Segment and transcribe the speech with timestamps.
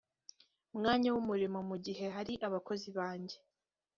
[0.77, 3.37] mwanya w umurimo mu gihe hari abakozi ba njye